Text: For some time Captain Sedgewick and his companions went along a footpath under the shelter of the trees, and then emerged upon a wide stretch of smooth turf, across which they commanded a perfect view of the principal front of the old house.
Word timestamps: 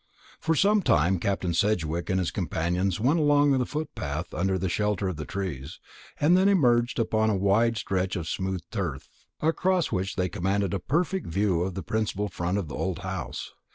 For 0.39 0.55
some 0.55 0.81
time 0.81 1.19
Captain 1.19 1.53
Sedgewick 1.53 2.09
and 2.09 2.17
his 2.17 2.31
companions 2.31 2.99
went 2.99 3.19
along 3.19 3.53
a 3.53 3.63
footpath 3.67 4.33
under 4.33 4.57
the 4.57 4.67
shelter 4.67 5.07
of 5.07 5.15
the 5.15 5.25
trees, 5.25 5.79
and 6.19 6.35
then 6.35 6.49
emerged 6.49 6.97
upon 6.97 7.29
a 7.29 7.35
wide 7.37 7.77
stretch 7.77 8.15
of 8.15 8.27
smooth 8.27 8.61
turf, 8.71 9.07
across 9.41 9.91
which 9.91 10.15
they 10.15 10.27
commanded 10.27 10.73
a 10.73 10.79
perfect 10.79 11.27
view 11.27 11.61
of 11.61 11.75
the 11.75 11.83
principal 11.83 12.29
front 12.29 12.57
of 12.57 12.67
the 12.67 12.73
old 12.75 12.97
house. 13.05 13.53